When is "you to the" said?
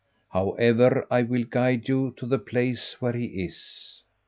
1.87-2.39